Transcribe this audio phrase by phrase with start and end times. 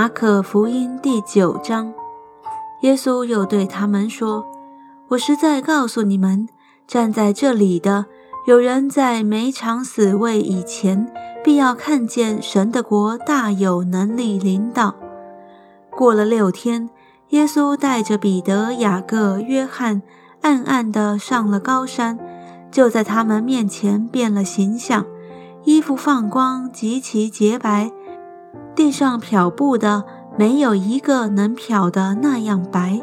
[0.00, 1.92] 马可福音第九章，
[2.80, 4.46] 耶稣又对他们说
[5.08, 6.48] ：“我实在告诉你们，
[6.86, 8.06] 站在这里的
[8.46, 11.06] 有人在没尝死味以前，
[11.44, 14.94] 必要看见神的国大有能力领导。”
[15.94, 16.88] 过了六天，
[17.28, 20.00] 耶稣带着彼得、雅各、约翰，
[20.40, 22.18] 暗暗地上了高山，
[22.70, 25.04] 就在他们面前变了形象，
[25.64, 27.92] 衣服放光，极其洁白。
[28.80, 30.04] 地上漂布的
[30.38, 32.98] 没有一个能漂的那样白。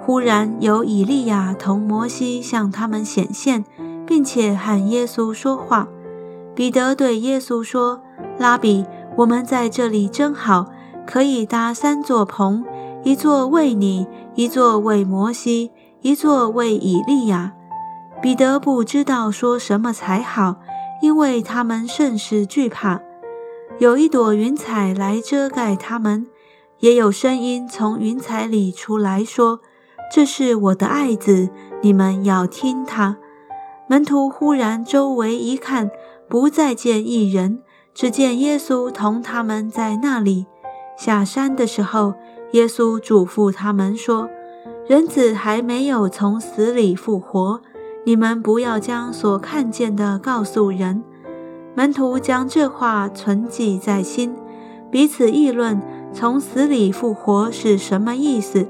[0.00, 3.64] 忽然有以利亚同摩西向他们显现，
[4.06, 5.88] 并且喊耶稣说话。
[6.54, 8.00] 彼得对耶稣说
[8.38, 8.86] ：“拉比，
[9.16, 10.66] 我们在这里真好，
[11.04, 12.64] 可以搭三座棚，
[13.02, 15.72] 一座为你，一座为摩西，
[16.02, 17.52] 一座为以利亚。”
[18.22, 20.60] 彼得不知道说什么才好，
[21.02, 23.00] 因为他们甚是惧怕。
[23.80, 26.26] 有一朵云彩来遮盖他们，
[26.80, 29.60] 也有声音从云彩里出来说
[30.12, 31.48] ：“这是我的爱子，
[31.80, 33.16] 你们要听他。”
[33.88, 35.90] 门徒忽然周围一看，
[36.28, 37.62] 不再见一人，
[37.94, 40.44] 只见耶稣同他们在那里。
[40.98, 42.12] 下山的时候，
[42.52, 44.28] 耶稣嘱咐他们说
[44.86, 47.62] ：“人子还没有从死里复活，
[48.04, 51.02] 你们不要将所看见的告诉人。”
[51.74, 54.34] 门徒将这话存记在心，
[54.90, 55.80] 彼此议论
[56.12, 58.66] 从死里复活是什么意思。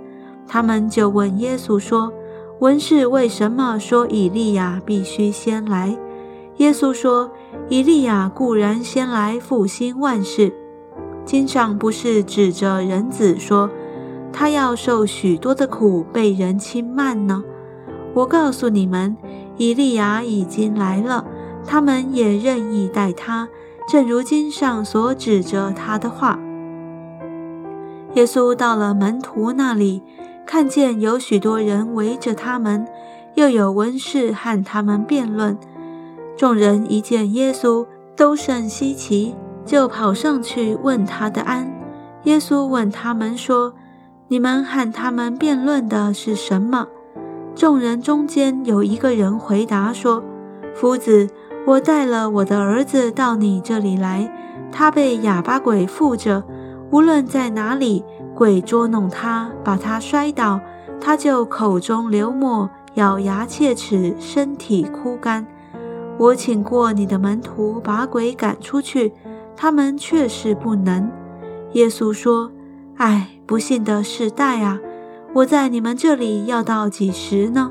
[0.46, 2.12] 他们就问耶稣说
[2.60, 5.96] ：“文士为什么说以利亚必须先来？”
[6.58, 7.30] 耶稣说
[7.70, 10.52] ：“以利亚固然先来复兴万事，
[11.24, 13.70] 经上不是指着人子说，
[14.30, 17.42] 他要受许多的苦，被人轻慢呢？
[18.12, 19.16] 我告诉你们，
[19.56, 21.24] 以利亚已经来了。”
[21.66, 23.48] 他们也任意待他，
[23.88, 26.38] 正如经上所指着他的话。
[28.14, 30.02] 耶稣到了门徒那里，
[30.44, 32.86] 看见有许多人围着他们，
[33.34, 35.56] 又有文士和他们辩论。
[36.36, 41.70] 众人一见耶稣，都甚稀奇，就跑上去问他的安。
[42.24, 43.74] 耶稣问他们说
[44.28, 46.88] ：“你们和他们辩论的是什么？”
[47.54, 50.24] 众人中间有一个人回答说
[50.74, 51.28] ：“夫子。”
[51.66, 54.32] 我带了我的儿子到你这里来，
[54.72, 56.42] 他被哑巴鬼附着，
[56.90, 58.04] 无论在哪里，
[58.34, 60.60] 鬼捉弄他，把他摔倒，
[61.00, 65.46] 他就口中流沫，咬牙切齿，身体枯干。
[66.18, 69.12] 我请过你的门徒把鬼赶出去，
[69.56, 71.10] 他们却是不能。
[71.74, 72.50] 耶稣说
[72.96, 74.80] ：“唉，不幸的时代啊！
[75.34, 77.70] 我在你们这里要到几时呢？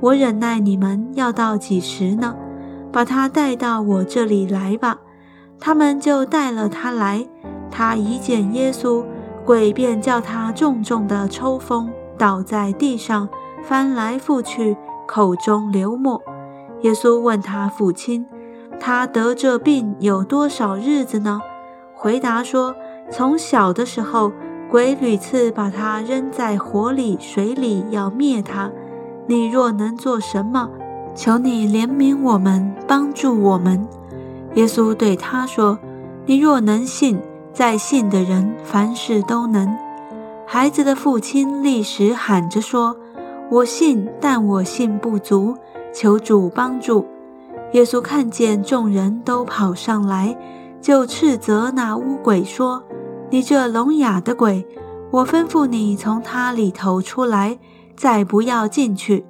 [0.00, 2.36] 我忍耐你们要到几时呢？”
[2.94, 4.98] 把他带到我这里来吧，
[5.58, 7.26] 他们就带了他来。
[7.68, 9.04] 他一见耶稣，
[9.44, 13.28] 鬼便叫他重重的抽风，倒在地上，
[13.64, 14.76] 翻来覆去，
[15.08, 16.22] 口中流沫。
[16.82, 18.24] 耶稣问他父亲
[18.78, 21.40] ：“他得这病有多少日子呢？”
[21.94, 22.76] 回答说
[23.10, 24.30] ：“从小的时候，
[24.70, 28.70] 鬼屡次把他扔在火里、水里，要灭他。
[29.26, 30.70] 你若能做什么？”
[31.14, 33.86] 求你怜悯我们，帮助我们。
[34.54, 35.78] 耶稣对他说
[36.26, 37.20] ：“你若能信，
[37.52, 39.76] 在信的人凡事都能。”
[40.46, 42.96] 孩子的父亲立时喊着说
[43.50, 45.56] ：“我信，但我信不足，
[45.92, 47.06] 求主帮助。”
[47.72, 50.36] 耶稣看见众人都跑上来，
[50.80, 52.82] 就斥责那污鬼说
[53.30, 54.66] ：“你这聋哑的鬼，
[55.10, 57.58] 我吩咐你从他里头出来，
[57.96, 59.24] 再不要进去。”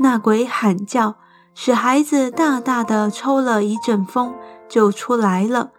[0.00, 1.14] 那鬼喊叫。
[1.52, 4.32] 使孩子大大的抽了一阵风，
[4.68, 5.72] 就出来了。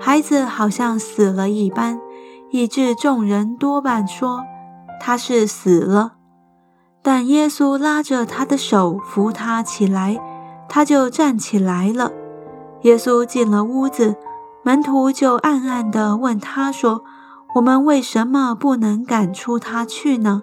[0.00, 2.00] 孩子好像死了一般，
[2.50, 4.42] 以致众人多半说
[4.98, 6.14] 他是死了。
[7.02, 10.18] 但耶稣拉着他的手扶他起来，
[10.68, 12.10] 他就站起来了。
[12.82, 14.16] 耶稣进了屋子，
[14.64, 17.04] 门徒就暗暗地问他说
[17.54, 20.42] ：“我们为什么不能赶出他去呢？”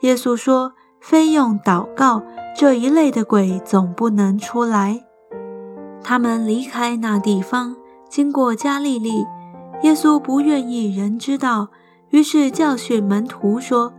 [0.00, 2.22] 耶稣说：“非用祷告。”
[2.54, 5.04] 这一类的鬼总不能出来。
[6.02, 7.74] 他们离开那地方，
[8.10, 9.24] 经过加利利。
[9.82, 11.68] 耶稣不愿意人知道，
[12.10, 13.94] 于是教训门徒说：“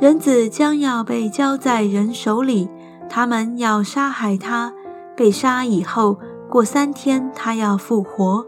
[0.00, 2.70] 人子将要被交在人手里，
[3.10, 4.72] 他们要杀害他。
[5.14, 6.18] 被杀以后，
[6.48, 8.46] 过三天他要复活。”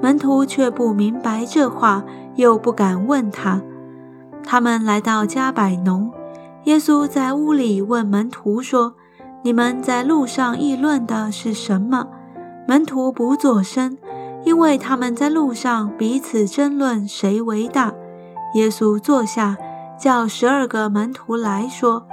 [0.00, 2.04] 门徒却不明白这话，
[2.36, 3.60] 又不敢问他。
[4.44, 6.10] 他们来到加百农。
[6.64, 8.94] 耶稣在屋里问门徒说
[9.42, 12.06] ：“你们在路上议论的是什么？”
[12.68, 13.98] 门徒不作声，
[14.44, 17.92] 因为他们在路上彼此争论谁为大。
[18.54, 19.56] 耶稣坐下，
[19.98, 22.06] 叫十二个门徒来说：“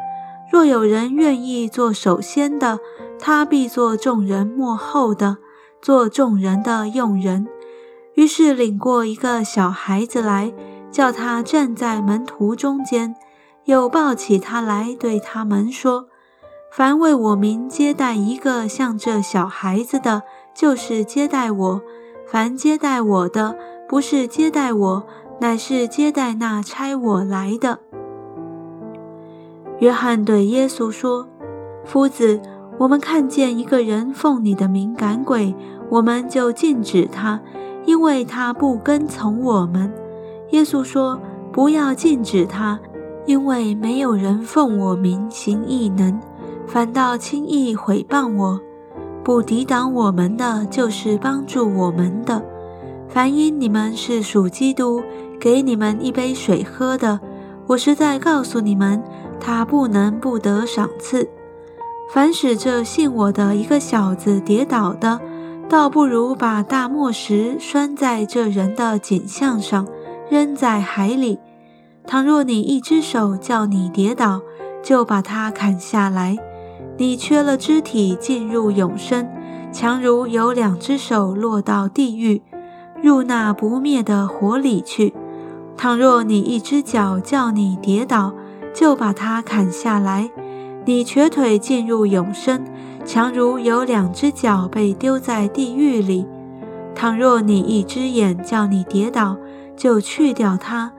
[0.51, 2.79] 若有人愿意做首先的，
[3.19, 5.37] 他必做众人幕后的，
[5.79, 7.47] 做众人的用人。”
[8.15, 10.51] 于是领过一个小孩子来，
[10.91, 13.15] 叫他站在门徒中间，
[13.69, 16.07] 又抱起他来，对他们说
[16.73, 20.23] ：“凡为我名接待一个像这小孩子的，
[20.55, 21.79] 就是接待我；
[22.25, 23.55] 凡接待我的，
[23.87, 25.03] 不是接待我。”
[25.41, 27.79] 乃是接待那差我来的。
[29.79, 31.29] 约翰对耶稣说
[31.85, 32.41] ：“夫子，
[32.77, 35.55] 我们看见一个人奉你的名赶鬼，
[35.89, 37.39] 我们就禁止他，
[37.85, 39.93] 因为他不跟从我们。”
[40.51, 41.17] 耶稣说
[41.53, 42.77] ：“不要禁止他，
[43.25, 46.19] 因为没有人奉我名行异能，
[46.67, 48.59] 反倒轻易毁谤我。
[49.23, 52.43] 不抵挡我们的，就是帮助我们的。
[53.07, 55.01] 凡因你们是属基督。”
[55.39, 57.17] 给你们一杯水喝的，
[57.65, 59.01] 我是在告诉你们，
[59.39, 61.29] 他不能不得赏赐。
[62.13, 65.17] 凡使这信我的一个小子跌倒的，
[65.69, 69.87] 倒不如把大磨石拴在这人的颈项上，
[70.29, 71.39] 扔在海里。
[72.09, 74.41] 倘若你一只手叫你跌倒，
[74.81, 76.35] 就把它砍下来，
[76.97, 79.29] 你缺了肢体进入永生，
[79.71, 82.41] 强如有两只手落到地狱，
[82.99, 85.13] 入那不灭的火里去。
[85.77, 88.33] 倘若你一只脚叫你跌倒，
[88.73, 90.31] 就把它砍下来；
[90.85, 92.65] 你瘸腿进入永生，
[93.05, 96.25] 强如有两只脚被丢在地狱里。
[96.95, 99.37] 倘若你一只眼叫你跌倒，
[99.77, 100.89] 就去掉它；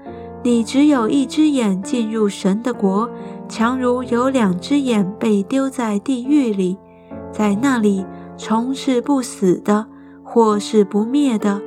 [0.43, 3.09] 你只有一只眼进入神的国，
[3.47, 6.79] 强如有两只眼被丢在地狱里。
[7.31, 8.07] 在那里，
[8.39, 9.87] 虫是不死的，
[10.23, 11.61] 火是不灭的。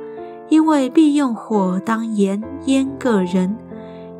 [0.48, 3.56] 因为必用火当盐腌个人，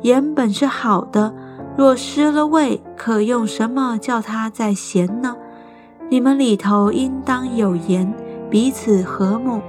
[0.01, 1.33] 盐本是好的，
[1.77, 5.35] 若失了味，可用什么叫它再咸呢？
[6.09, 8.11] 你们里头应当有盐，
[8.49, 9.61] 彼此和睦。